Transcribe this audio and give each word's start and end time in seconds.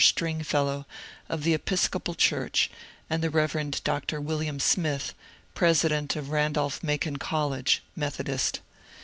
Stringfellow 0.03 0.87
of 1.29 1.43
the 1.43 1.53
Episcopal 1.53 2.15
Church 2.15 2.71
and 3.07 3.21
the 3.21 3.29
Rev. 3.29 3.69
Dr. 3.83 4.19
William 4.19 4.59
Smith, 4.59 5.13
president 5.53 6.15
of 6.15 6.31
Randolph 6.31 6.81
Macon 6.81 7.17
College 7.17 7.83
(Methodist). 7.95 8.61